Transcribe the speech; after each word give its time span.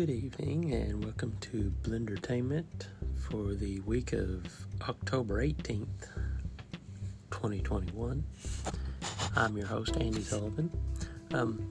Good 0.00 0.08
evening 0.08 0.72
and 0.72 1.04
welcome 1.04 1.36
to 1.42 1.70
Blendertainment 1.82 2.86
for 3.28 3.52
the 3.52 3.80
week 3.80 4.14
of 4.14 4.46
October 4.88 5.44
18th, 5.44 6.08
2021. 7.30 8.24
I'm 9.36 9.58
your 9.58 9.66
host, 9.66 9.98
Andy 9.98 10.22
Sullivan. 10.22 10.70
Um, 11.34 11.70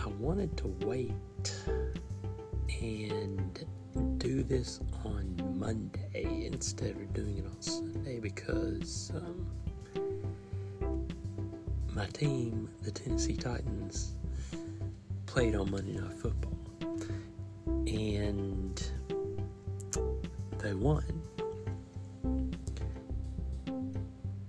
I 0.00 0.08
wanted 0.18 0.56
to 0.56 0.66
wait 0.84 1.12
and 2.80 3.64
do 4.18 4.42
this 4.42 4.80
on 5.04 5.56
Monday 5.56 6.48
instead 6.52 6.96
of 6.96 7.14
doing 7.14 7.38
it 7.38 7.46
on 7.46 7.62
Sunday 7.62 8.18
because 8.18 9.12
um, 9.14 9.46
my 11.94 12.06
team, 12.06 12.68
the 12.82 12.90
Tennessee 12.90 13.36
Titans, 13.36 14.16
played 15.26 15.54
on 15.54 15.70
Monday 15.70 15.92
Night 15.92 16.14
Football 16.14 16.61
and 17.92 18.82
they 20.58 20.74
won. 20.74 21.04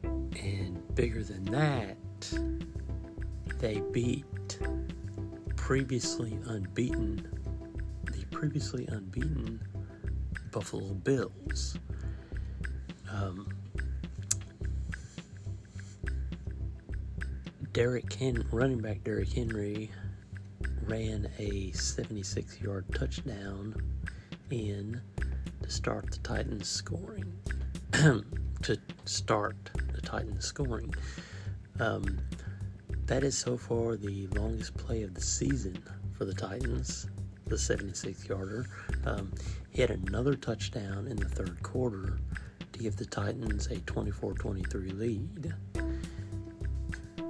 And 0.04 0.96
bigger 0.96 1.24
than 1.24 1.44
that, 1.46 1.98
they 3.60 3.82
beat 3.92 4.60
previously 5.56 6.38
unbeaten, 6.46 7.28
the 8.12 8.26
previously 8.26 8.88
unbeaten 8.88 9.62
Buffalo 10.52 10.94
Bills. 10.94 11.78
Um, 13.12 13.48
Derrick 17.74 18.14
Hen- 18.14 18.46
running 18.52 18.80
back 18.80 19.04
Derrick 19.04 19.32
Henry 19.34 19.90
ran 20.94 21.28
a 21.40 21.72
76 21.72 22.62
yard 22.62 22.86
touchdown 22.94 23.74
in 24.52 25.02
to 25.64 25.70
start 25.72 26.12
the 26.12 26.20
Titans 26.20 26.70
scoring. 26.70 27.34
to 27.94 28.78
start 29.06 29.72
the 29.92 30.02
Titans 30.02 30.46
scoring. 30.46 30.94
Um, 31.80 32.20
that 33.08 33.24
is 33.24 33.36
so 33.36 33.58
far 33.58 33.96
the 33.96 34.28
longest 34.36 34.78
play 34.78 35.02
of 35.02 35.16
the 35.16 35.22
season 35.22 35.82
for 36.16 36.26
the 36.26 36.34
Titans, 36.36 37.08
the 37.48 37.58
76 37.58 38.30
yarder. 38.30 38.68
Um, 39.04 39.32
he 39.72 39.82
had 39.82 39.90
another 39.90 40.36
touchdown 40.36 41.08
in 41.08 41.18
the 41.18 41.28
third 41.28 41.64
quarter 41.64 42.20
to 42.72 42.80
give 42.80 42.98
the 42.98 43.06
Titans 43.06 43.66
a 43.66 43.78
24 43.78 44.34
23 44.34 44.92
lead. 44.92 45.54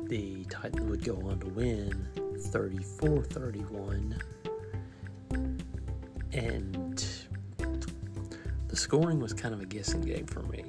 The 0.08 0.44
Titans 0.50 0.90
would 0.90 1.06
go 1.06 1.16
on 1.30 1.40
to 1.40 1.48
win 1.48 2.23
34 2.48 3.24
31. 3.24 4.20
And 6.34 7.06
the 8.68 8.76
scoring 8.76 9.20
was 9.20 9.34
kind 9.34 9.54
of 9.54 9.62
a 9.62 9.66
guessing 9.66 10.02
game 10.02 10.26
for 10.26 10.42
me 10.44 10.66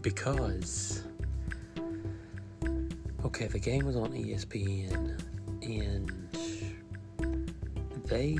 because, 0.00 1.04
okay, 3.24 3.46
the 3.46 3.58
game 3.58 3.86
was 3.86 3.96
on 3.96 4.12
ESPN 4.12 5.20
and 5.62 6.12
they 8.06 8.36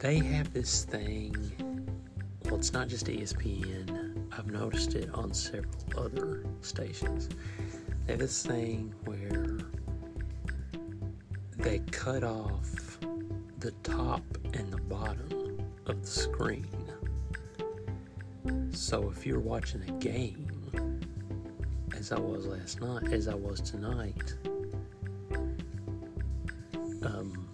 they 0.00 0.18
have 0.18 0.52
this 0.52 0.84
thing 0.84 1.32
well 2.46 2.56
it's 2.56 2.72
not 2.72 2.88
just 2.88 3.06
espn 3.06 4.24
i've 4.32 4.50
noticed 4.50 4.94
it 4.94 5.08
on 5.14 5.32
several 5.32 5.72
other 5.96 6.44
stations 6.62 7.28
this 8.16 8.44
thing 8.44 8.94
where 9.04 9.58
they 11.58 11.80
cut 11.90 12.24
off 12.24 12.98
the 13.58 13.72
top 13.82 14.22
and 14.54 14.72
the 14.72 14.80
bottom 14.82 15.58
of 15.86 16.00
the 16.00 16.06
screen. 16.06 16.66
So 18.72 19.10
if 19.10 19.26
you're 19.26 19.40
watching 19.40 19.82
a 19.82 19.92
game, 19.92 20.50
as 21.96 22.12
I 22.12 22.18
was 22.18 22.46
last 22.46 22.80
night, 22.80 23.12
as 23.12 23.28
I 23.28 23.34
was 23.34 23.60
tonight, 23.60 24.34
um, 27.02 27.46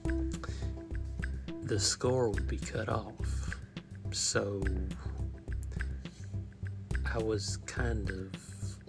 the 1.65 1.81
score 1.81 2.31
would 2.31 2.47
be 2.47 2.59
cut 2.59 2.88
off. 2.88 3.59
So 4.12 4.62
I 7.12 7.19
was 7.19 7.59
kind 7.67 8.09
of 8.09 8.46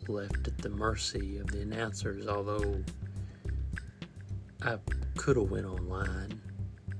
left 0.09 0.47
at 0.47 0.57
the 0.59 0.69
mercy 0.69 1.37
of 1.37 1.47
the 1.47 1.61
announcers, 1.61 2.27
although 2.27 2.83
I 4.61 4.77
could 5.15 5.37
have 5.37 5.49
went 5.49 5.65
online 5.65 6.41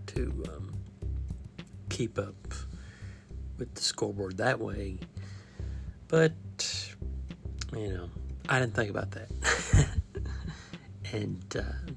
to 0.08 0.44
um, 0.50 0.74
keep 1.90 2.18
up 2.18 2.36
with 3.58 3.74
the 3.74 3.82
scoreboard 3.82 4.38
that 4.38 4.60
way. 4.60 5.00
But, 6.08 6.34
you 7.74 7.90
know, 7.90 8.10
I 8.48 8.60
didn't 8.60 8.76
think 8.76 8.90
about 8.90 9.12
that. 9.12 9.30
and, 11.14 11.56
uh, 11.58 11.92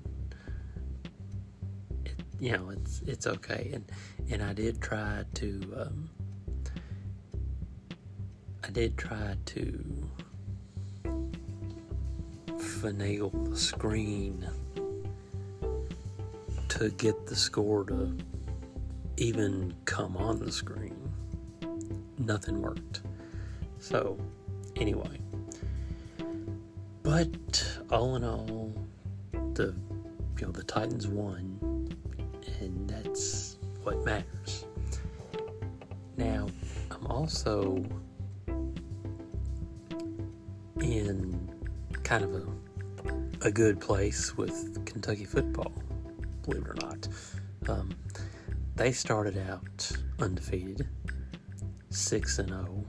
it, 2.05 2.15
you 2.41 2.53
know, 2.53 2.71
it's, 2.71 3.03
it's 3.07 3.27
okay. 3.27 3.71
And, 3.75 3.85
and 4.31 4.43
I 4.43 4.53
did 4.53 4.81
try 4.81 5.25
to, 5.35 5.75
um, 5.77 6.11
I 8.65 8.71
did 8.71 8.97
try 8.97 9.37
to 9.47 10.11
finagle 12.61 13.51
the 13.51 13.57
screen 13.57 14.47
to 16.69 16.91
get 16.91 17.27
the 17.27 17.35
score 17.35 17.85
to 17.85 18.17
even 19.17 19.75
come 19.85 20.17
on 20.17 20.39
the 20.39 20.53
screen. 20.53 20.97
Nothing 22.19 22.61
worked. 22.61 23.01
So, 23.79 24.19
anyway. 24.77 25.19
But 27.03 27.79
all 27.91 28.17
in 28.17 28.25
all, 28.25 28.73
the 29.33 29.75
you 30.39 30.47
know 30.47 30.53
the 30.53 30.63
Titans 30.63 31.09
won, 31.09 31.89
and 32.61 32.89
that's 32.89 33.59
what 33.83 34.05
matters. 34.05 34.67
Now, 36.17 36.49
I'm 36.91 37.07
also 37.07 37.85
in 40.81 41.40
kind 42.11 42.25
of 42.25 42.35
a 42.35 43.47
a 43.47 43.53
good 43.53 43.79
place 43.79 44.37
with 44.37 44.85
Kentucky 44.85 45.25
football, 45.25 45.73
believe 46.43 46.63
it 46.63 46.69
or 46.69 46.75
not. 46.75 47.07
Um, 47.69 47.91
they 48.75 48.91
started 48.91 49.39
out 49.49 49.93
undefeated, 50.19 50.89
6 51.91 52.39
and 52.41 52.49
0, 52.49 52.85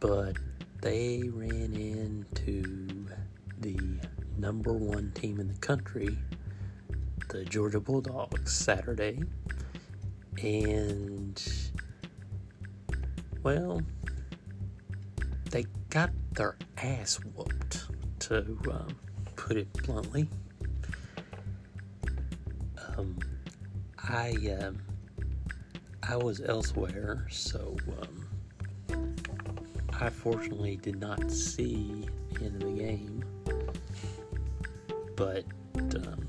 but 0.00 0.38
they 0.80 1.24
ran 1.34 1.74
into 1.74 3.06
the 3.58 3.78
number 4.38 4.72
one 4.72 5.12
team 5.12 5.38
in 5.38 5.48
the 5.48 5.58
country, 5.58 6.16
the 7.28 7.44
Georgia 7.44 7.78
Bulldogs, 7.78 8.54
Saturday. 8.54 9.20
And, 10.42 11.42
well, 13.42 13.82
their 16.40 16.56
ass 16.78 17.20
whooped, 17.34 17.84
to 18.18 18.38
um, 18.70 18.96
put 19.36 19.58
it 19.58 19.70
bluntly. 19.84 20.26
Um, 22.96 23.18
I 24.08 24.30
um, 24.58 24.78
I 26.02 26.16
was 26.16 26.40
elsewhere, 26.40 27.26
so 27.28 27.76
um, 28.00 29.06
I 30.00 30.08
fortunately 30.08 30.76
did 30.76 30.98
not 30.98 31.30
see 31.30 32.06
the 32.32 32.46
end 32.46 32.62
of 32.62 32.70
the 32.70 32.82
game, 32.84 33.22
but 35.16 35.44
um, 36.06 36.26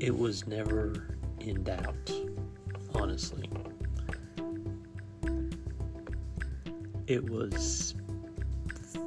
it 0.00 0.18
was 0.18 0.48
never 0.48 1.06
in 1.38 1.62
doubt, 1.62 2.10
honestly. 2.96 3.48
It 7.06 7.28
was 7.28 7.94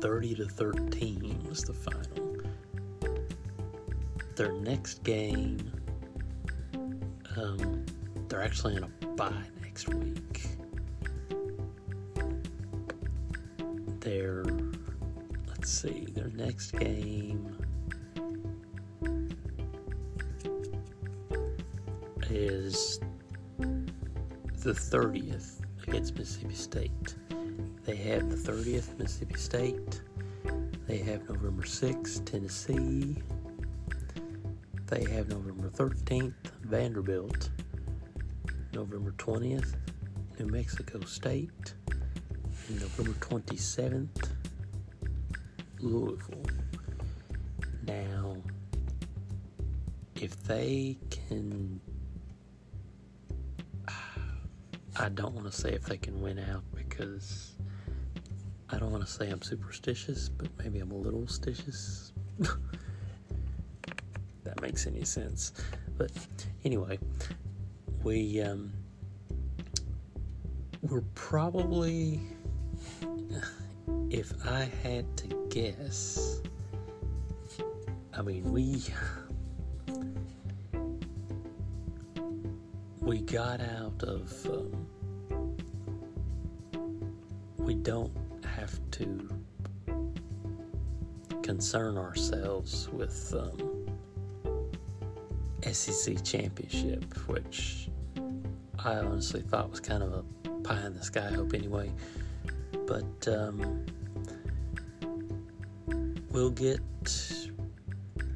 30 0.02 0.36
to 0.36 0.46
13 0.46 1.44
was 1.50 1.64
the 1.64 1.74
final. 1.74 2.38
Their 4.36 4.52
next 4.52 5.04
game, 5.04 5.72
um, 7.36 7.84
they're 8.28 8.44
actually 8.44 8.76
in 8.76 8.84
a 8.84 9.08
bye 9.16 9.32
next 9.64 9.90
week. 9.90 10.46
Their, 14.02 14.44
let's 15.48 15.72
see, 15.72 16.06
their 16.14 16.30
next 16.30 16.72
game 16.74 17.58
is 22.30 23.00
the 24.62 24.74
30th 24.74 25.62
against 25.88 26.16
Mississippi 26.16 26.54
State. 26.54 27.16
They 27.88 27.95
have 27.95 28.30
the 28.30 28.36
30th 28.36 29.00
Mississippi 29.00 29.36
State. 29.36 30.01
They 30.88 30.98
have 30.98 31.30
November 31.30 31.63
6th, 31.63 32.25
Tennessee. 32.25 33.16
They 34.88 35.10
have 35.10 35.30
November 35.30 35.69
13th, 35.69 36.34
Vanderbilt. 36.63 37.50
November 38.74 39.12
20th, 39.12 39.75
New 40.38 40.48
Mexico 40.48 41.00
State. 41.06 41.75
And 42.68 42.81
November 42.81 43.13
27th, 43.22 44.31
Louisville. 45.80 46.44
Now, 47.86 48.36
if 50.16 50.38
they 50.44 50.98
can. 51.10 51.80
I 54.98 55.07
don't 55.07 55.33
want 55.33 55.50
to 55.50 55.54
say 55.54 55.72
if 55.72 55.86
they 55.86 55.98
can 55.98 56.22
win 56.22 56.38
out 56.38 56.66
because 56.75 57.56
I 58.69 58.78
don't 58.78 58.92
want 58.92 59.06
to 59.06 59.12
say 59.12 59.30
I'm 59.30 59.42
superstitious, 59.42 60.28
but 60.28 60.50
maybe 60.60 60.80
I'm 60.80 60.92
a 60.92 60.98
little 60.98 61.22
stitious. 61.22 62.12
that 64.44 64.62
makes 64.62 64.86
any 64.88 65.06
sense. 65.06 65.54
But 65.98 66.12
anyway, 66.66 67.00
we 68.04 68.42
um, 68.42 68.74
we're 70.81 71.04
probably, 71.16 72.19
if 74.10 74.34
I 74.46 74.69
had 74.84 75.16
to 75.18 75.28
guess, 75.50 76.42
I 78.14 78.22
mean 78.22 78.52
we 78.52 78.84
we 83.02 83.22
got 83.22 83.62
out 83.62 84.04
of 84.04 84.46
um, 84.46 84.88
we 87.58 87.74
don't 87.74 88.12
to 88.98 89.30
concern 91.44 91.98
ourselves 91.98 92.90
with 92.90 93.34
um, 93.34 93.88
SEC 95.72 96.24
championship, 96.24 97.14
which 97.28 97.90
I 98.80 98.96
honestly 98.96 99.42
thought 99.42 99.70
was 99.70 99.80
kind 99.80 100.04
of 100.04 100.14
a 100.14 100.50
pie 100.64 100.86
in 100.86 100.94
the 100.94 101.04
sky 101.04 101.30
hope 101.30 101.54
anyway. 101.54 101.92
But 102.86 103.28
um, 103.28 103.86
we'll 106.32 106.52
get 106.52 106.80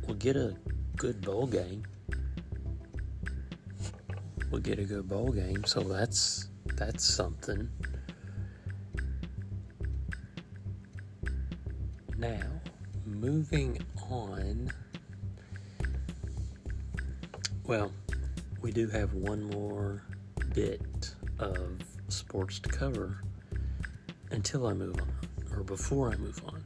we'll 0.05 0.17
get 0.17 0.35
a 0.35 0.55
good 0.97 1.21
bowl 1.21 1.47
game. 1.47 1.83
We'll 4.51 4.61
get 4.61 4.79
a 4.79 4.83
good 4.83 5.07
bowl 5.07 5.31
game, 5.31 5.63
so 5.65 5.81
that's 5.81 6.49
that's 6.75 7.03
something. 7.03 7.69
Moving 13.21 13.77
on. 14.09 14.71
Well, 17.67 17.91
we 18.63 18.71
do 18.71 18.87
have 18.87 19.13
one 19.13 19.43
more 19.43 20.01
bit 20.55 21.13
of 21.37 21.83
sports 22.07 22.59
to 22.61 22.69
cover 22.69 23.21
until 24.31 24.65
I 24.65 24.73
move 24.73 24.99
on, 24.99 25.13
or 25.55 25.63
before 25.63 26.11
I 26.11 26.15
move 26.15 26.41
on. 26.47 26.63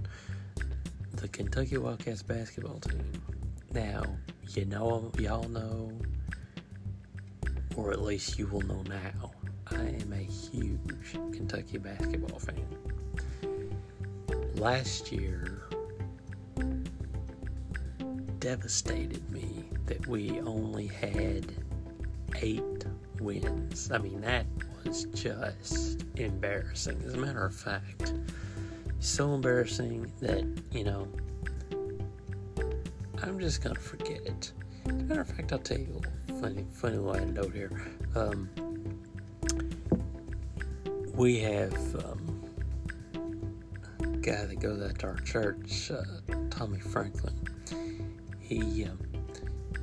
The 1.15 1.27
Kentucky 1.27 1.77
Wildcats 1.77 2.23
basketball 2.23 2.79
team. 2.79 3.11
Now, 3.73 4.03
you 4.53 4.63
know, 4.63 5.11
y'all 5.19 5.49
know, 5.49 5.91
or 7.75 7.91
at 7.91 8.01
least 8.01 8.39
you 8.39 8.47
will 8.47 8.61
know 8.61 8.81
now, 8.87 9.31
I 9.67 9.81
am 9.81 10.13
a 10.13 10.23
huge 10.23 11.11
Kentucky 11.33 11.79
basketball 11.79 12.39
fan. 12.39 12.65
Last 14.55 15.11
year 15.11 15.64
devastated 18.45 19.27
me 19.31 19.63
that 19.87 20.05
we 20.05 20.39
only 20.41 20.85
had 20.85 21.51
eight 22.43 22.85
wins. 23.19 23.89
I 23.91 23.97
mean, 23.97 24.21
that 24.21 24.45
was 24.83 25.05
just 25.15 26.05
embarrassing. 26.15 27.01
As 27.07 27.15
a 27.15 27.17
matter 27.17 27.43
of 27.43 27.55
fact, 27.55 28.13
so 28.99 29.33
embarrassing 29.33 30.11
that, 30.19 30.45
you 30.71 30.83
know, 30.83 31.07
I'm 33.23 33.39
just 33.39 33.63
gonna 33.63 33.79
forget 33.79 34.21
it. 34.27 34.51
As 34.85 34.91
a 34.91 34.93
matter 34.93 35.21
of 35.21 35.27
fact, 35.27 35.51
I'll 35.51 35.57
tell 35.57 35.79
you 35.79 35.99
a 36.29 36.33
funny, 36.33 36.67
funny 36.71 36.97
little 36.97 37.15
anecdote 37.15 37.51
here. 37.51 37.71
Um, 38.13 38.47
we 41.15 41.39
have 41.39 41.73
um, 41.95 42.43
a 44.01 44.17
guy 44.17 44.45
that 44.45 44.59
goes 44.59 44.83
out 44.83 44.99
to 44.99 45.07
our 45.07 45.17
church, 45.21 45.89
uh, 45.89 46.03
Tommy 46.51 46.79
Franklin. 46.79 47.34
He 48.47 48.85
um, 48.85 48.99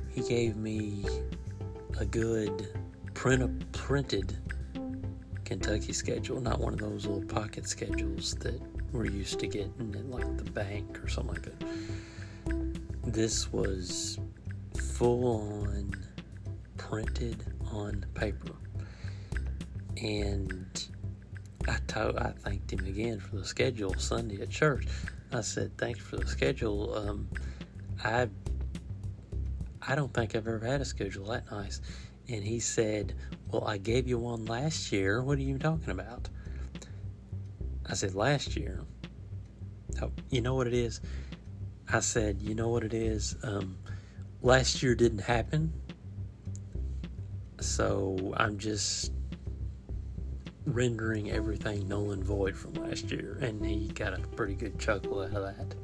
he 0.09 0.21
gave 0.21 0.55
me 0.55 1.05
a 1.99 2.05
good 2.05 2.69
print 3.13 3.71
printed 3.73 4.37
Kentucky 5.43 5.91
schedule, 5.91 6.39
not 6.39 6.61
one 6.61 6.71
of 6.71 6.79
those 6.79 7.05
little 7.05 7.27
pocket 7.27 7.67
schedules 7.67 8.35
that 8.35 8.61
we're 8.93 9.05
used 9.05 9.39
to 9.39 9.47
getting 9.47 9.93
at 9.97 10.09
like 10.09 10.37
the 10.37 10.49
bank 10.51 11.03
or 11.03 11.09
something 11.09 11.33
like 11.33 11.41
that. 11.41 13.11
This 13.11 13.51
was 13.51 14.17
full 14.93 15.57
on 15.57 15.91
printed 16.77 17.43
on 17.69 18.05
paper. 18.13 18.53
And 20.01 20.87
I 21.67 21.79
told, 21.87 22.15
I 22.17 22.31
thanked 22.31 22.71
him 22.71 22.85
again 22.85 23.19
for 23.19 23.35
the 23.35 23.45
schedule 23.45 23.93
Sunday 23.95 24.41
at 24.41 24.49
church. 24.49 24.87
I 25.33 25.41
said, 25.41 25.77
"Thanks 25.77 25.99
for 25.99 26.15
the 26.17 26.27
schedule. 26.27 26.95
Um, 26.95 27.27
I 28.03 28.29
I 29.85 29.95
don't 29.95 30.13
think 30.13 30.35
I've 30.35 30.47
ever 30.47 30.65
had 30.65 30.81
a 30.81 30.85
schedule 30.85 31.25
that 31.27 31.49
nice." 31.51 31.81
And 32.29 32.43
he 32.43 32.59
said, 32.59 33.15
Well, 33.51 33.65
I 33.67 33.77
gave 33.77 34.07
you 34.07 34.17
one 34.17 34.45
last 34.45 34.91
year. 34.91 35.21
What 35.21 35.37
are 35.37 35.41
you 35.41 35.57
talking 35.57 35.89
about? 35.89 36.29
I 37.85 37.95
said, 37.95 38.15
Last 38.15 38.55
year. 38.55 38.81
Oh, 40.01 40.11
you 40.29 40.41
know 40.41 40.55
what 40.55 40.67
it 40.67 40.73
is? 40.73 41.01
I 41.91 41.99
said, 41.99 42.41
You 42.41 42.55
know 42.55 42.69
what 42.69 42.83
it 42.83 42.93
is? 42.93 43.35
Um, 43.43 43.77
last 44.41 44.81
year 44.81 44.95
didn't 44.95 45.19
happen. 45.19 45.73
So 47.59 48.33
I'm 48.37 48.57
just 48.57 49.11
rendering 50.65 51.29
everything 51.29 51.87
null 51.89 52.11
and 52.11 52.23
void 52.23 52.55
from 52.55 52.73
last 52.75 53.11
year. 53.11 53.37
And 53.41 53.65
he 53.65 53.89
got 53.89 54.13
a 54.13 54.21
pretty 54.29 54.53
good 54.53 54.79
chuckle 54.79 55.21
out 55.21 55.33
of 55.33 55.43
that. 55.43 55.75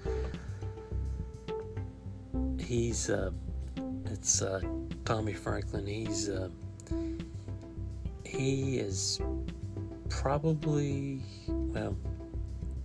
He's, 2.63 3.09
uh, 3.09 3.31
it's, 4.11 4.41
uh, 4.41 4.61
Tommy 5.05 5.33
Franklin. 5.33 5.85
He's 5.87 6.29
uh, 6.29 6.49
he 8.23 8.77
is 8.77 9.19
probably 10.09 11.21
well, 11.47 11.95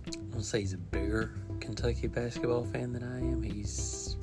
I 0.07 0.35
will 0.35 0.43
say 0.43 0.61
he's 0.61 0.73
a 0.73 0.77
bigger 0.77 1.31
Kentucky 1.59 2.07
basketball 2.07 2.65
fan 2.65 2.93
than 2.93 3.03
I 3.03 3.19
am. 3.19 3.43
He's 3.43 4.17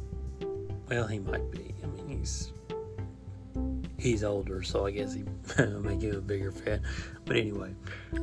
well, 0.88 1.06
he 1.06 1.20
might 1.20 1.48
be. 1.50 1.74
I 1.82 1.86
mean, 1.86 2.18
he's 2.18 2.52
he's 3.98 4.24
older, 4.24 4.62
so 4.62 4.86
I 4.86 4.90
guess 4.90 5.14
he 5.14 5.22
make 5.58 6.02
him 6.02 6.16
a 6.16 6.20
bigger 6.20 6.50
fan. 6.50 6.82
But 7.24 7.36
anyway, 7.36 7.74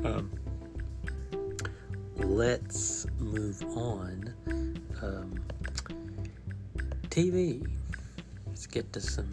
um, 0.04 0.30
let's 2.18 3.06
move 3.20 3.64
on. 3.78 4.34
Um, 5.02 5.40
TV. 7.10 7.79
Let's 8.60 8.68
get 8.68 8.92
to 8.92 9.00
some 9.00 9.32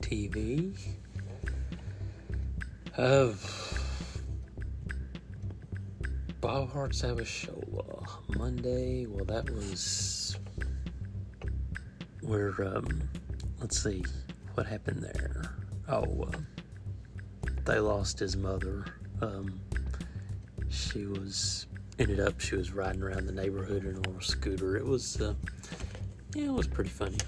TV. 0.00 0.78
Uh, 2.96 3.32
Bob 6.40 6.70
Hearts 6.70 7.02
Abishola 7.02 8.04
uh, 8.04 8.38
Monday. 8.38 9.06
Well, 9.06 9.24
that 9.24 9.50
was 9.50 10.38
where. 12.22 12.54
Um, 12.62 12.86
let's 13.58 13.82
see 13.82 14.04
what 14.54 14.66
happened 14.66 15.02
there. 15.02 15.56
Oh, 15.88 16.28
uh, 16.32 17.50
they 17.64 17.80
lost 17.80 18.20
his 18.20 18.36
mother. 18.36 18.84
Um, 19.20 19.60
she 20.68 21.06
was 21.06 21.66
ended 21.98 22.20
up 22.20 22.38
she 22.38 22.54
was 22.54 22.70
riding 22.70 23.02
around 23.02 23.26
the 23.26 23.32
neighborhood 23.32 23.84
in 23.84 23.96
a 23.96 24.22
scooter. 24.22 24.76
It 24.76 24.86
was 24.86 25.20
uh, 25.20 25.34
yeah, 26.36 26.44
it 26.44 26.52
was 26.52 26.68
pretty 26.68 26.90
funny. 26.90 27.18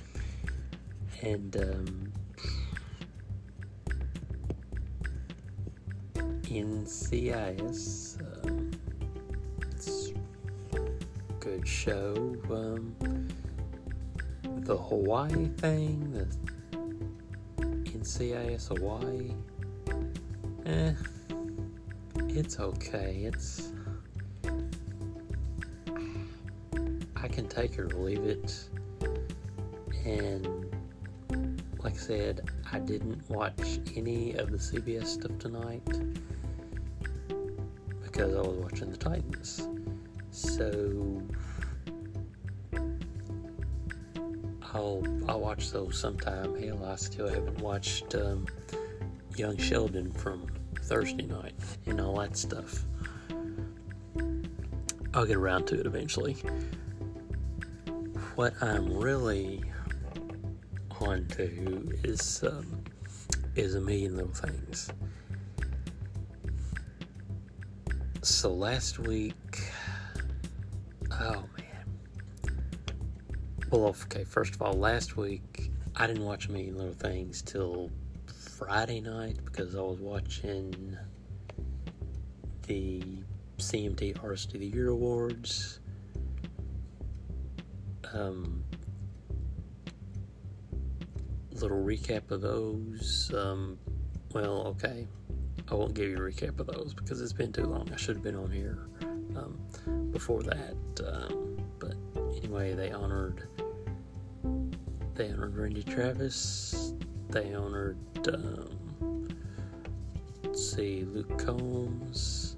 And 1.22 1.56
um, 1.56 2.12
NCIS. 6.42 8.20
Um, 8.44 8.70
it's 9.70 10.12
a 10.74 10.82
good 11.38 11.66
show. 11.66 12.36
Um, 12.50 12.96
the 14.64 14.76
Hawaii 14.76 15.46
thing, 15.58 16.12
the 16.12 16.26
NCIS 17.84 18.76
Hawaii. 18.76 19.30
Eh, 20.66 20.92
it's 22.30 22.58
okay. 22.58 23.22
It's. 23.24 23.72
I 27.14 27.28
can 27.28 27.46
take 27.46 27.78
or 27.78 27.86
leave 27.90 28.24
it. 28.24 28.68
And 30.04 30.61
like 31.84 31.94
I 31.94 31.96
said, 31.96 32.50
I 32.70 32.78
didn't 32.78 33.28
watch 33.28 33.80
any 33.96 34.34
of 34.34 34.50
the 34.50 34.58
CBS 34.58 35.06
stuff 35.06 35.36
tonight 35.38 35.82
because 38.02 38.34
I 38.34 38.40
was 38.40 38.56
watching 38.58 38.90
the 38.90 38.96
Titans. 38.96 39.68
So 40.30 41.22
I'll 44.72 45.02
I'll 45.28 45.40
watch 45.40 45.70
those 45.70 45.98
sometime. 45.98 46.60
Hell, 46.60 46.84
I 46.84 46.96
still 46.96 47.28
haven't 47.28 47.58
watched 47.58 48.14
um, 48.14 48.46
Young 49.36 49.56
Sheldon 49.56 50.12
from 50.12 50.46
Thursday 50.82 51.26
night 51.26 51.54
and 51.86 52.00
all 52.00 52.18
that 52.20 52.36
stuff. 52.36 52.84
I'll 55.14 55.26
get 55.26 55.36
around 55.36 55.66
to 55.66 55.80
it 55.80 55.86
eventually. 55.86 56.36
What 58.36 58.54
I'm 58.62 58.96
really 58.96 59.62
on 61.06 61.26
to 61.26 61.98
is 62.04 62.44
um, 62.44 62.84
is 63.56 63.74
a 63.74 63.80
million 63.80 64.16
little 64.16 64.32
things. 64.32 64.90
So 68.22 68.52
last 68.52 68.98
week, 68.98 69.62
oh 71.10 71.44
man. 71.58 72.52
Well, 73.70 73.86
okay. 74.04 74.24
First 74.24 74.54
of 74.54 74.62
all, 74.62 74.74
last 74.74 75.16
week 75.16 75.70
I 75.96 76.06
didn't 76.06 76.24
watch 76.24 76.48
a 76.48 76.52
million 76.52 76.76
little 76.76 76.94
things 76.94 77.42
till 77.42 77.90
Friday 78.26 79.00
night 79.00 79.38
because 79.44 79.74
I 79.74 79.80
was 79.80 79.98
watching 79.98 80.96
the 82.66 83.02
CMT 83.58 84.22
Artist 84.22 84.54
of 84.54 84.60
the 84.60 84.66
Year 84.66 84.88
Awards. 84.88 85.80
Um, 88.12 88.62
little 91.62 91.82
recap 91.82 92.30
of 92.30 92.40
those. 92.40 93.32
Um, 93.34 93.78
well, 94.32 94.66
okay. 94.68 95.06
I 95.70 95.74
won't 95.74 95.94
give 95.94 96.10
you 96.10 96.16
a 96.16 96.20
recap 96.20 96.58
of 96.58 96.66
those 96.66 96.92
because 96.92 97.20
it's 97.20 97.32
been 97.32 97.52
too 97.52 97.64
long. 97.64 97.88
I 97.92 97.96
should 97.96 98.16
have 98.16 98.24
been 98.24 98.36
on 98.36 98.50
here 98.50 98.88
um, 99.36 99.58
before 100.10 100.42
that. 100.42 100.76
Um, 101.06 101.58
but 101.78 101.94
anyway, 102.36 102.74
they 102.74 102.90
honored 102.90 103.48
they 105.14 105.30
honored 105.30 105.56
Randy 105.56 105.82
Travis. 105.82 106.94
They 107.30 107.54
honored 107.54 107.98
um, 108.28 109.28
let's 110.44 110.74
see 110.74 111.04
Luke 111.04 111.38
Combs, 111.38 112.56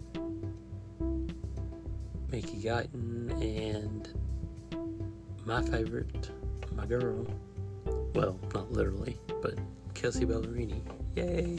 Mickey 2.31 2.63
Guyton, 2.63 3.31
and 3.41 4.09
my 5.45 5.63
favorite, 5.63 6.31
my 6.75 6.87
girl. 6.87 7.27
Well, 8.15 8.39
not 8.55 8.71
literally, 8.71 9.19
but 9.43 9.59
Kelsea 9.95 10.25
Ballerini. 10.25 10.83
Yay! 11.17 11.59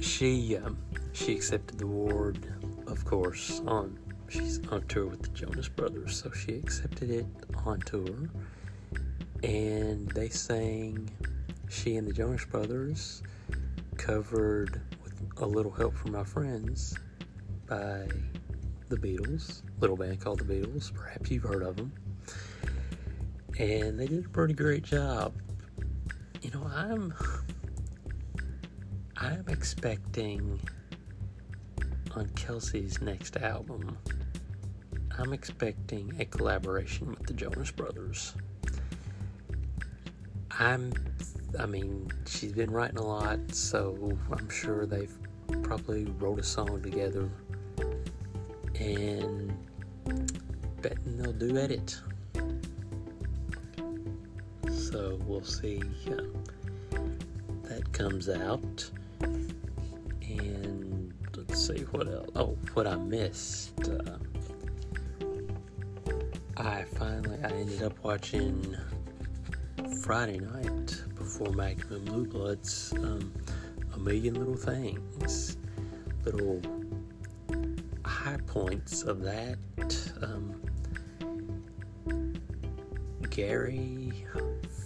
She 0.00 0.56
um, 0.56 0.78
she 1.12 1.34
accepted 1.34 1.78
the 1.78 1.84
award, 1.84 2.38
of 2.86 3.04
course, 3.04 3.60
on 3.66 3.98
she's 4.30 4.66
on 4.68 4.86
tour 4.86 5.06
with 5.06 5.22
the 5.22 5.28
Jonas 5.28 5.68
Brothers, 5.68 6.16
so 6.16 6.30
she 6.30 6.54
accepted 6.54 7.10
it 7.10 7.26
on 7.66 7.80
tour, 7.80 8.30
and 9.42 10.08
they 10.12 10.30
sang. 10.30 11.10
She 11.68 11.96
and 11.96 12.08
the 12.08 12.12
Jonas 12.12 12.44
Brothers 12.46 13.22
covered 13.96 14.80
with 15.04 15.22
a 15.36 15.46
little 15.46 15.70
help 15.70 15.94
from 15.94 16.12
my 16.12 16.24
friends 16.24 16.98
by 17.68 18.08
the 18.88 18.96
Beatles, 18.96 19.62
little 19.78 19.96
band 19.96 20.20
called 20.20 20.40
the 20.40 20.44
Beatles. 20.44 20.92
Perhaps 20.92 21.30
you've 21.30 21.44
heard 21.44 21.62
of 21.62 21.76
them, 21.76 21.92
and 23.58 23.98
they 23.98 24.06
did 24.06 24.26
a 24.26 24.28
pretty 24.28 24.54
great 24.54 24.82
job. 24.82 25.34
You 26.42 26.50
know, 26.52 26.70
I'm 26.74 27.14
I'm 29.16 29.44
expecting 29.48 30.60
on 32.16 32.26
Kelsea's 32.30 33.00
next 33.00 33.36
album, 33.36 33.96
I'm 35.18 35.32
expecting 35.32 36.14
a 36.18 36.24
collaboration 36.24 37.10
with 37.10 37.26
the 37.26 37.34
Jonas 37.34 37.70
Brothers. 37.70 38.34
I'm, 40.58 40.92
I 41.58 41.66
mean, 41.66 42.10
she's 42.26 42.52
been 42.52 42.70
writing 42.70 42.98
a 42.98 43.06
lot, 43.06 43.38
so 43.54 44.18
I'm 44.32 44.48
sure 44.48 44.86
they've 44.86 45.16
probably 45.62 46.04
wrote 46.18 46.40
a 46.40 46.42
song 46.42 46.82
together 46.82 47.30
and 48.78 49.52
betting 50.82 51.16
they'll 51.16 51.32
do 51.32 51.56
edit. 51.56 52.00
So 54.70 55.18
we'll 55.26 55.44
see. 55.44 55.82
That 57.64 57.92
comes 57.92 58.28
out 58.28 58.90
and 60.22 61.12
let's 61.36 61.66
see 61.66 61.82
what 61.92 62.08
else. 62.08 62.28
Oh, 62.34 62.56
what 62.74 62.86
I 62.86 62.96
missed. 62.96 63.88
Uh, 63.88 64.16
I 66.56 66.84
finally 66.96 67.38
I 67.44 67.48
ended 67.48 67.82
up 67.82 68.02
watching 68.02 68.76
Friday 70.02 70.38
night 70.40 71.02
before 71.16 71.52
Magnum 71.52 72.04
Blue 72.04 72.26
Bloods. 72.26 72.92
Um, 72.96 73.32
a 73.94 73.98
million 73.98 74.34
little 74.34 74.56
things, 74.56 75.56
little 76.24 76.60
high 78.04 78.38
points 78.46 79.02
of 79.02 79.22
that. 79.22 79.58
Um, 80.22 80.60
Gary 83.30 84.12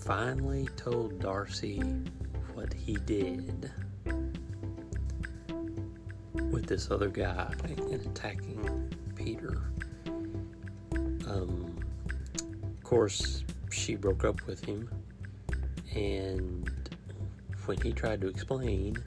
finally 0.05 0.69
told 0.77 1.19
Darcy 1.19 1.79
what 2.53 2.71
he 2.75 2.93
did 3.07 3.71
with 6.51 6.67
this 6.67 6.91
other 6.91 7.09
guy 7.09 7.51
and 7.65 8.07
attacking 8.07 8.93
Peter. 9.15 9.63
Um, 11.27 11.75
of 12.63 12.85
course, 12.85 13.45
she 13.71 13.95
broke 13.95 14.27
up 14.27 14.47
with 14.47 14.63
him, 14.63 14.91
and 15.95 16.71
when 17.65 17.81
he 17.81 17.91
tried 17.93 18.21
to 18.21 18.29
explain, 18.29 19.03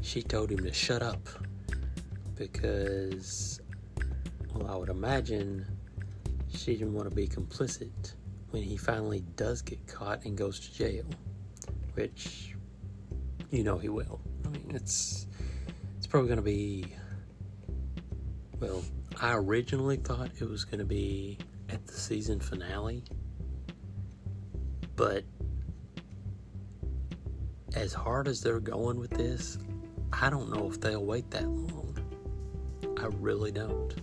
she 0.00 0.20
told 0.20 0.50
him 0.50 0.64
to 0.64 0.72
shut 0.72 1.00
up 1.00 1.28
because, 2.34 3.60
well, 4.52 4.66
I 4.68 4.74
would 4.74 4.88
imagine 4.88 5.64
she 6.52 6.72
didn't 6.72 6.94
want 6.94 7.08
to 7.08 7.14
be 7.14 7.28
complicit 7.28 8.14
when 8.50 8.62
he 8.62 8.76
finally 8.76 9.20
does 9.36 9.62
get 9.62 9.86
caught 9.86 10.24
and 10.24 10.36
goes 10.36 10.60
to 10.60 10.72
jail, 10.72 11.04
which 11.94 12.54
you 13.50 13.62
know 13.62 13.78
he 13.78 13.88
will. 13.88 14.20
I 14.44 14.48
mean, 14.48 14.70
it's 14.74 15.26
it's 15.96 16.06
probably 16.06 16.28
going 16.28 16.38
to 16.38 16.42
be. 16.42 16.94
Well, 18.60 18.82
I 19.20 19.34
originally 19.34 19.96
thought 19.96 20.30
it 20.40 20.48
was 20.48 20.64
going 20.64 20.80
to 20.80 20.84
be 20.84 21.38
at 21.68 21.86
the 21.86 21.92
season 21.92 22.40
finale, 22.40 23.04
but 24.96 25.24
as 27.74 27.92
hard 27.92 28.26
as 28.26 28.40
they're 28.40 28.60
going 28.60 28.98
with 28.98 29.10
this, 29.10 29.58
I 30.12 30.30
don't 30.30 30.50
know 30.50 30.68
if 30.68 30.80
they'll 30.80 31.04
wait 31.04 31.30
that 31.30 31.48
long. 31.48 31.96
I 32.98 33.06
really 33.20 33.52
don't. 33.52 33.94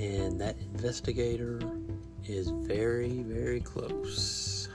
And 0.00 0.40
that 0.40 0.56
investigator 0.72 1.60
is 2.24 2.48
very, 2.48 3.22
very 3.22 3.60
close. 3.60 4.70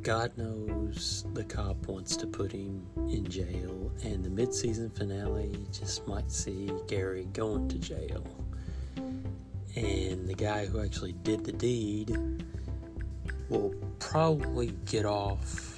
God 0.00 0.32
knows 0.38 1.26
the 1.34 1.44
cop 1.44 1.88
wants 1.88 2.16
to 2.16 2.26
put 2.26 2.52
him 2.52 2.86
in 2.96 3.28
jail, 3.28 3.92
and 4.02 4.24
the 4.24 4.30
mid 4.30 4.54
season 4.54 4.88
finale 4.88 5.58
just 5.72 6.08
might 6.08 6.32
see 6.32 6.70
Gary 6.88 7.28
going 7.34 7.68
to 7.68 7.78
jail. 7.78 8.26
And 8.96 10.26
the 10.26 10.34
guy 10.34 10.64
who 10.64 10.82
actually 10.82 11.12
did 11.12 11.44
the 11.44 11.52
deed 11.52 12.16
will 13.50 13.74
probably 13.98 14.68
get 14.86 15.04
off. 15.04 15.75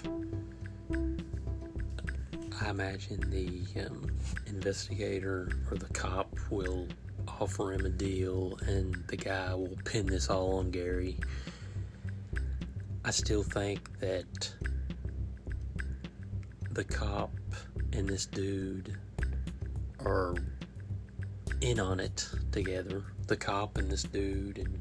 I 2.69 2.71
imagine 2.71 3.19
the 3.31 3.87
um, 3.87 4.11
investigator 4.47 5.49
or 5.71 5.79
the 5.79 5.89
cop 5.95 6.37
will 6.51 6.87
offer 7.27 7.73
him 7.73 7.87
a 7.87 7.89
deal, 7.89 8.59
and 8.67 8.95
the 9.09 9.17
guy 9.17 9.55
will 9.55 9.75
pin 9.87 10.05
this 10.05 10.29
all 10.29 10.59
on 10.59 10.71
Gary 10.71 11.17
I 13.07 13.11
still 13.11 13.43
think 13.43 13.99
that 14.01 14.53
the 16.73 16.85
cop 16.85 17.33
and 17.95 18.07
this 18.07 18.27
dude 18.27 18.99
are 20.01 20.35
in 21.63 21.81
on 21.81 22.01
it 22.01 22.29
together. 22.53 23.03
The 23.29 23.37
cop 23.39 23.79
and 23.79 23.91
this 23.91 24.03
dude, 24.03 24.59
and 24.59 24.79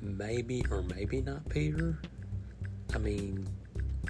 maybe 0.00 0.64
or 0.70 0.80
maybe 0.80 1.20
not 1.20 1.46
Peter. 1.50 1.98
I 2.94 2.98
mean, 2.98 3.46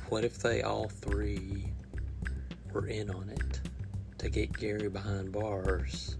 what 0.09 0.25
if 0.25 0.39
they 0.39 0.63
all 0.63 0.89
three 0.89 1.73
were 2.73 2.87
in 2.87 3.11
on 3.11 3.29
it 3.29 3.61
to 4.19 4.29
get 4.29 4.57
Gary 4.57 4.89
behind 4.89 5.33
bars 5.33 6.17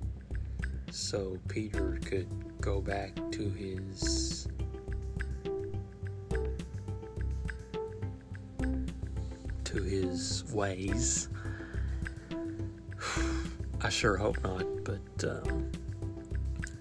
so 0.91 1.39
Peter 1.49 1.99
could 2.05 2.29
go 2.61 2.81
back 2.81 3.15
to 3.33 3.51
his 3.51 4.49
to 9.65 9.83
his 9.83 10.45
ways. 10.53 11.29
I 13.83 13.89
sure 13.89 14.17
hope 14.17 14.43
not, 14.43 14.65
but 14.85 15.25
um, 15.25 15.71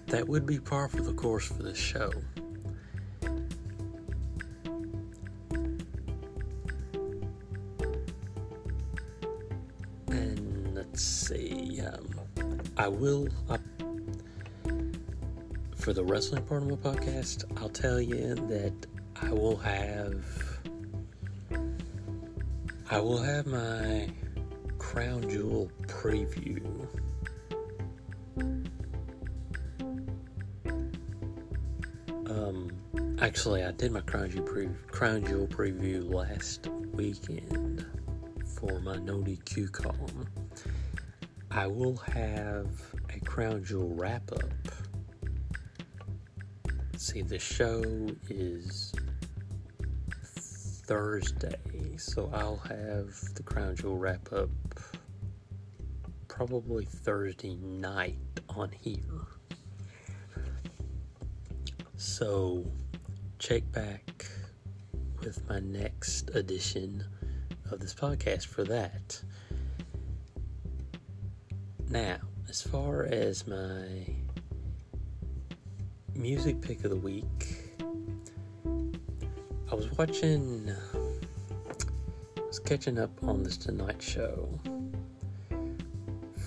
that 0.06 0.26
would 0.26 0.46
be 0.46 0.58
par 0.58 0.88
for 0.88 1.02
the 1.02 1.12
course 1.12 1.46
for 1.46 1.62
this 1.62 1.76
show. 1.76 2.10
I 12.76 12.88
will, 12.88 13.28
uh, 13.48 13.58
for 15.76 15.92
the 15.92 16.04
wrestling 16.04 16.44
part 16.44 16.62
of 16.62 16.68
my 16.68 16.76
podcast, 16.76 17.44
I'll 17.60 17.68
tell 17.68 18.00
you 18.00 18.34
that 18.34 18.86
I 19.22 19.32
will 19.32 19.56
have, 19.56 20.24
I 22.90 23.00
will 23.00 23.22
have 23.22 23.46
my 23.46 24.08
crown 24.78 25.28
jewel 25.28 25.70
preview 25.86 26.86
Um, 32.28 32.70
actually, 33.20 33.64
I 33.64 33.72
did 33.72 33.92
my 33.92 34.00
Crown 34.00 34.30
Jewel, 34.30 34.44
pre- 34.44 34.68
Crown 34.90 35.24
Jewel 35.24 35.46
preview 35.46 36.12
last 36.12 36.68
weekend 36.92 37.86
for 38.58 38.80
my 38.80 38.96
no 38.96 39.18
DQ 39.18 39.72
column. 39.72 40.45
I 41.56 41.66
will 41.66 41.96
have 42.12 42.68
a 43.08 43.18
Crown 43.20 43.64
Jewel 43.64 43.88
wrap 43.94 44.30
up. 44.30 44.44
See, 46.98 47.22
the 47.22 47.38
show 47.38 47.82
is 48.28 48.92
Thursday, 50.22 51.56
so 51.96 52.30
I'll 52.34 52.58
have 52.58 53.18
the 53.34 53.42
Crown 53.42 53.74
Jewel 53.74 53.96
wrap 53.96 54.30
up 54.34 54.50
probably 56.28 56.84
Thursday 56.84 57.56
night 57.56 58.18
on 58.50 58.70
here. 58.70 59.00
So, 61.96 62.70
check 63.38 63.62
back 63.72 64.26
with 65.20 65.48
my 65.48 65.60
next 65.60 66.28
edition 66.34 67.02
of 67.70 67.80
this 67.80 67.94
podcast 67.94 68.44
for 68.44 68.64
that. 68.64 69.22
Now, 71.88 72.16
as 72.48 72.62
far 72.62 73.04
as 73.04 73.46
my 73.46 73.86
music 76.16 76.60
pick 76.60 76.82
of 76.82 76.90
the 76.90 76.96
week, 76.96 77.76
I 79.70 79.74
was 79.74 79.90
watching, 79.96 80.74
I 82.36 82.40
was 82.40 82.58
catching 82.58 82.98
up 82.98 83.12
on 83.22 83.44
this 83.44 83.56
Tonight 83.56 84.02
Show 84.02 84.48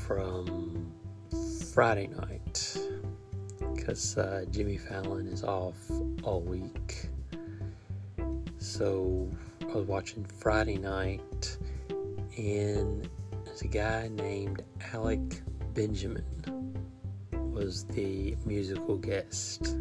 from 0.06 0.92
Friday 1.74 2.08
night 2.08 2.78
because 3.74 4.18
uh, 4.18 4.44
Jimmy 4.52 4.76
Fallon 4.76 5.26
is 5.26 5.46
off 5.46 5.78
all 6.22 6.42
week. 6.42 7.08
So 8.58 9.30
I 9.62 9.74
was 9.74 9.86
watching 9.86 10.26
Friday 10.26 10.78
night, 10.78 11.58
and 12.38 13.08
a 13.62 13.68
guy 13.68 14.10
named 14.14 14.64
Alec 14.94 15.42
Benjamin 15.74 16.24
was 17.32 17.86
the 17.86 18.36
musical 18.46 18.98
guest. 18.98 19.78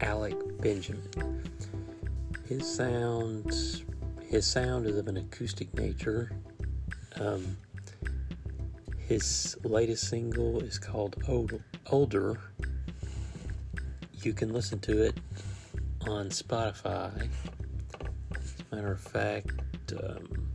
Alec 0.00 0.36
Benjamin. 0.60 1.42
His 2.46 2.66
sound, 2.66 3.84
his 4.22 4.46
sound 4.46 4.86
is 4.86 4.98
of 4.98 5.08
an 5.08 5.16
acoustic 5.16 5.72
nature. 5.74 6.32
Um, 7.20 7.56
his 8.98 9.56
latest 9.64 10.08
single 10.08 10.60
is 10.60 10.78
called 10.78 11.16
Older 11.88 12.38
you 14.26 14.32
can 14.32 14.52
listen 14.52 14.80
to 14.80 15.04
it 15.04 15.20
on 16.00 16.30
Spotify. 16.30 17.28
As 18.34 18.54
a 18.72 18.74
matter 18.74 18.90
of 18.90 19.00
fact, 19.00 19.52
um, 19.92 20.48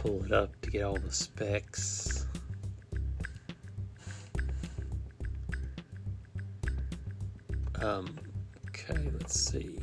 pull 0.00 0.24
it 0.24 0.32
up 0.32 0.58
to 0.62 0.70
get 0.70 0.82
all 0.82 0.96
the 0.96 1.12
specs. 1.12 2.24
Um, 7.82 8.16
okay, 8.68 9.10
let's 9.12 9.38
see. 9.38 9.78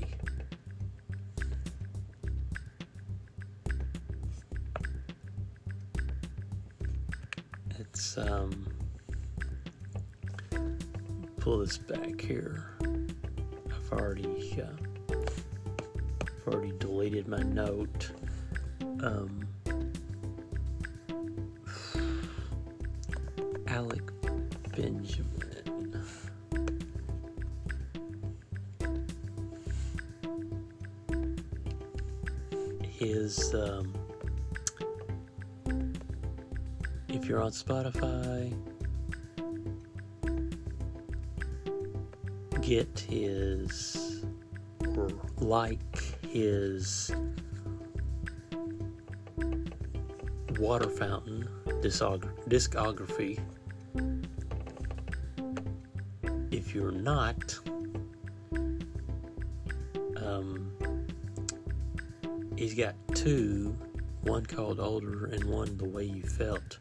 It's 7.77 8.17
um 8.17 8.65
pull 11.37 11.59
this 11.59 11.77
back 11.77 12.19
here. 12.19 12.65
I've 12.81 13.91
already 13.91 14.63
uh, 14.63 15.13
I've 15.13 16.53
already 16.53 16.73
deleted 16.79 17.27
my 17.27 17.43
note. 17.43 18.11
Um, 19.03 19.46
Alec 23.77 24.09
Benjamin. 24.75 26.03
His 32.81 33.53
um, 33.53 33.93
if 37.07 37.25
you're 37.25 37.43
on 37.43 37.51
Spotify 37.51 38.51
get 42.61 42.97
his 43.07 44.25
or 44.97 45.09
like 45.37 46.25
his 46.25 47.11
water 50.57 50.89
fountain 50.89 51.47
discography. 51.83 53.39
You're 56.77 56.91
not, 56.91 57.57
um, 60.17 60.71
he's 62.55 62.75
got 62.75 62.93
two, 63.15 63.75
one 64.21 64.45
called 64.45 64.79
Older 64.79 65.25
and 65.25 65.43
one 65.45 65.75
The 65.77 65.85
Way 65.85 66.03
You 66.03 66.21
Felt. 66.21 66.77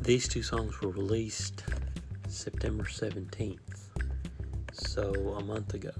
These 0.00 0.26
two 0.26 0.42
songs 0.42 0.80
were 0.80 0.90
released 0.90 1.62
September 2.26 2.82
17th 2.82 3.58
so 4.72 5.12
a 5.38 5.44
month 5.44 5.74
ago. 5.74 5.92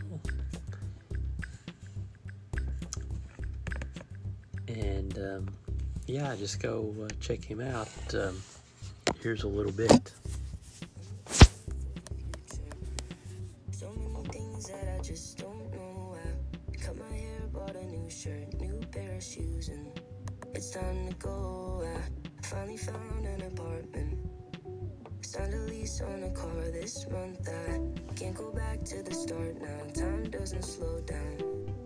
And 4.67 5.17
um, 5.19 5.49
yeah, 6.09 6.35
just 6.35 6.61
go 6.61 6.93
uh, 7.05 7.09
check 7.21 7.45
him 7.45 7.61
out. 7.61 7.89
Um, 8.13 8.43
here's 9.23 9.45
a 9.45 9.49
little 9.49 9.71
bit. 9.71 10.13
Month. 27.11 27.49
I 27.49 28.15
can't 28.15 28.35
go 28.35 28.51
back 28.53 28.85
to 28.85 29.03
the 29.03 29.15
start 29.15 29.61
now. 29.61 29.81
Time 29.95 30.25
doesn't 30.31 30.65
slow 30.65 31.01
down. 31.01 31.37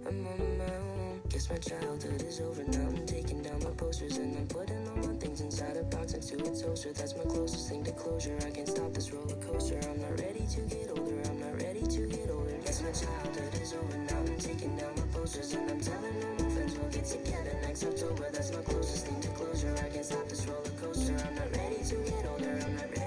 I'm 0.06 0.26
on 0.26 0.58
my 0.58 0.64
own. 0.64 1.20
Guess 1.28 1.50
my 1.50 1.56
childhood 1.56 2.22
is 2.22 2.40
over 2.40 2.62
now. 2.64 2.88
I'm 2.88 3.06
taking 3.06 3.42
down 3.42 3.62
my 3.62 3.70
posters 3.70 4.18
and 4.18 4.36
I'm 4.36 4.46
putting 4.46 4.86
all 4.88 4.96
my 4.96 5.14
things 5.14 5.40
inside 5.40 5.76
a 5.76 5.84
box 5.84 6.14
into 6.14 6.36
a 6.44 6.50
toaster. 6.54 6.92
That's 6.92 7.16
my 7.16 7.24
closest 7.24 7.68
thing 7.68 7.84
to 7.84 7.92
closure. 7.92 8.36
I 8.46 8.50
can't 8.50 8.68
stop 8.68 8.92
this 8.92 9.12
roller 9.12 9.36
coaster. 9.36 9.80
I'm 9.88 10.00
not 10.00 10.20
ready 10.20 10.44
to 10.54 10.60
get 10.62 10.90
older. 10.90 11.20
I'm 11.28 11.40
not 11.40 11.54
ready 11.62 11.82
to 11.82 12.06
get 12.06 12.30
older. 12.30 12.56
Guess 12.64 12.82
my 12.82 12.92
childhood 12.92 13.54
is 13.62 13.72
over 13.72 13.98
now. 13.98 14.18
I'm 14.18 14.38
taking 14.38 14.76
down 14.76 14.92
my 14.96 15.06
posters 15.12 15.54
and 15.54 15.70
I'm 15.70 15.80
telling 15.80 16.16
all 16.24 16.44
my 16.44 16.54
friends 16.54 16.76
we'll 16.76 16.90
get 16.90 17.06
together 17.06 17.56
next 17.62 17.84
October. 17.84 18.30
That's 18.30 18.52
my 18.52 18.62
closest 18.62 19.06
thing 19.06 19.20
to 19.22 19.28
closure. 19.28 19.74
I 19.78 19.88
can't 19.88 20.04
stop 20.04 20.28
this 20.28 20.46
roller 20.46 20.74
coaster. 20.80 21.16
I'm 21.26 21.34
not 21.34 21.50
ready 21.56 21.82
to 21.82 21.96
get 22.10 22.26
older. 22.26 22.60
I'm 22.64 22.76
not 22.76 22.90
ready 22.90 23.03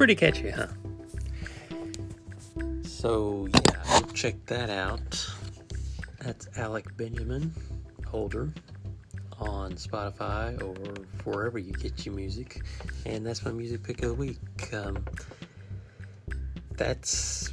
Pretty 0.00 0.14
catchy, 0.14 0.48
huh? 0.48 0.68
So, 2.84 3.46
yeah. 3.52 4.00
Check 4.14 4.46
that 4.46 4.70
out. 4.70 5.30
That's 6.20 6.48
Alec 6.56 6.96
Benjamin 6.96 7.52
Older 8.10 8.50
on 9.38 9.72
Spotify 9.72 10.58
or 10.62 11.04
wherever 11.24 11.58
you 11.58 11.74
get 11.74 12.06
your 12.06 12.14
music. 12.14 12.62
And 13.04 13.26
that's 13.26 13.44
my 13.44 13.50
music 13.50 13.82
pick 13.82 14.02
of 14.02 14.08
the 14.08 14.14
week. 14.14 14.72
Um, 14.72 15.04
that's 16.78 17.52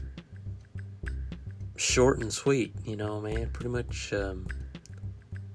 short 1.76 2.20
and 2.20 2.32
sweet, 2.32 2.74
you 2.86 2.96
know, 2.96 3.20
man. 3.20 3.50
Pretty 3.52 3.72
much 3.72 4.14
um, 4.14 4.48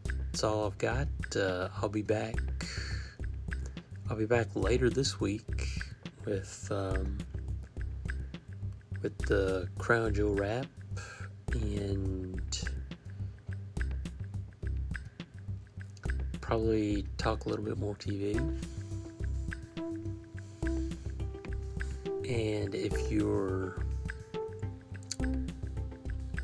that's 0.04 0.44
all 0.44 0.66
I've 0.66 0.76
got. 0.76 1.08
Uh, 1.34 1.70
I'll 1.80 1.88
be 1.88 2.02
back. 2.02 2.34
I'll 4.10 4.18
be 4.18 4.26
back 4.26 4.48
later 4.54 4.90
this 4.90 5.18
week 5.18 5.61
with 6.24 6.68
um, 6.70 7.18
with 9.02 9.16
the 9.18 9.68
Crown 9.78 10.14
Jewel 10.14 10.34
wrap 10.34 10.66
and 11.52 12.68
probably 16.40 17.06
talk 17.18 17.44
a 17.44 17.48
little 17.48 17.64
bit 17.64 17.78
more 17.78 17.94
TV. 17.96 18.36
And 22.28 22.74
if 22.74 23.10
you're 23.10 23.84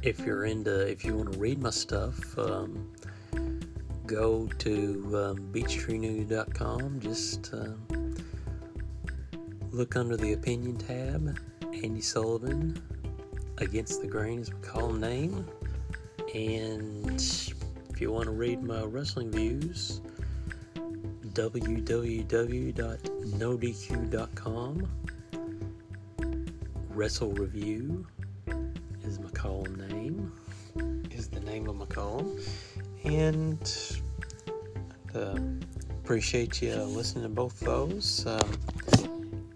if 0.03 0.21
you're 0.21 0.45
into 0.45 0.87
if 0.89 1.05
you 1.05 1.17
want 1.17 1.33
to 1.33 1.39
read 1.39 1.63
my 1.63 1.71
stuff, 1.71 2.39
um, 2.39 2.91
go 4.07 4.47
to 4.59 5.35
um. 6.55 6.99
Just 7.01 7.53
um, 7.55 7.88
look 9.71 9.97
under 9.97 10.17
the 10.17 10.33
opinion 10.33 10.77
tab. 10.77 11.39
Andy 11.63 12.01
Sullivan, 12.01 12.81
Against 13.59 14.01
the 14.01 14.07
Grain 14.07 14.41
is 14.41 14.53
my 14.53 14.59
column 14.61 15.01
name. 15.01 15.47
And 16.35 17.21
if 17.91 18.01
you 18.01 18.13
want 18.13 18.27
to 18.27 18.31
read 18.33 18.63
my 18.63 18.83
wrestling 18.85 19.31
views, 19.31 20.01
www.nodq.com. 21.33 21.89
Wrestle 26.91 27.33
Review 27.33 28.07
is 29.05 29.21
my 29.21 29.31
column 29.31 29.89
name, 29.89 30.33
is 31.13 31.29
the 31.29 31.41
name 31.41 31.69
of 31.69 31.77
my 31.77 31.87
column. 31.87 32.39
And 33.05 33.61
uh, 35.15 35.39
appreciate 35.91 36.61
you 36.61 36.75
listening 36.75 37.23
to 37.25 37.29
both 37.29 37.61
those. 37.61 38.27
Um, 38.27 38.51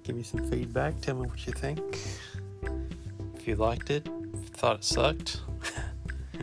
give 0.04 0.16
me 0.16 0.22
some 0.22 0.48
feedback. 0.50 1.00
Tell 1.00 1.16
me 1.16 1.26
what 1.26 1.46
you 1.46 1.52
think. 1.52 1.98
If 3.36 3.46
you 3.46 3.56
liked 3.56 3.90
it, 3.90 4.08
thought 4.54 4.76
it 4.76 4.84
sucked. 4.84 5.40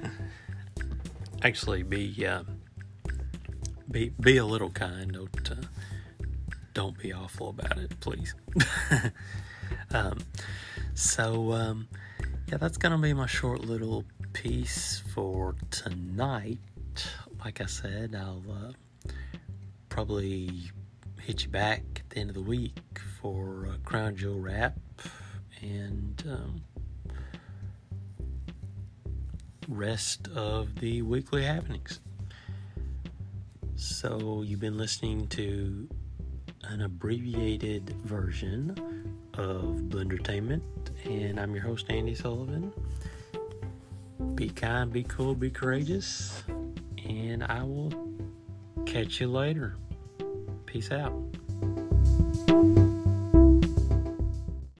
Actually, 1.41 1.83
be 1.83 2.25
uh, 2.25 2.43
be 3.89 4.09
be 4.19 4.37
a 4.37 4.45
little 4.45 4.69
kind. 4.69 5.13
Don't 5.13 5.51
uh, 5.51 5.55
don't 6.73 6.97
be 6.97 7.13
awful 7.13 7.49
about 7.49 7.77
it, 7.77 7.99
please. 7.99 8.35
um, 9.91 10.19
so 10.93 11.53
um, 11.53 11.87
yeah, 12.49 12.57
that's 12.57 12.77
gonna 12.77 12.97
be 12.97 13.13
my 13.13 13.27
short 13.27 13.61
little 13.61 14.03
piece 14.33 15.01
for 15.13 15.55
tonight. 15.71 16.57
Like 17.43 17.61
I 17.61 17.65
said, 17.65 18.15
I'll 18.15 18.43
uh, 18.49 19.11
probably 19.87 20.71
hit 21.21 21.43
you 21.43 21.49
back 21.49 21.83
at 21.95 22.09
the 22.09 22.17
end 22.17 22.29
of 22.29 22.35
the 22.35 22.41
week 22.41 22.79
for 23.21 23.67
uh, 23.69 23.77
Crown 23.83 24.15
Jewel 24.15 24.39
Wrap 24.39 24.77
and 25.61 26.23
um, 26.29 26.61
rest 29.67 30.27
of 30.29 30.79
the 30.79 31.01
weekly 31.01 31.43
happenings. 31.43 31.99
So, 33.75 34.43
you've 34.45 34.59
been 34.59 34.77
listening 34.77 35.27
to 35.27 35.87
an 36.63 36.81
abbreviated 36.81 37.89
version 38.03 38.71
of 39.33 39.63
Blendertainment, 39.89 40.61
and 41.05 41.39
I'm 41.39 41.53
your 41.53 41.63
host, 41.63 41.85
Andy 41.89 42.15
Sullivan. 42.15 42.71
Be 44.35 44.49
kind, 44.49 44.91
be 44.91 45.03
cool, 45.03 45.35
be 45.35 45.49
courageous, 45.49 46.43
and 47.05 47.43
I 47.43 47.63
will 47.63 47.91
catch 48.85 49.19
you 49.19 49.27
later. 49.27 49.75
Peace 50.65 50.91
out. 50.91 51.28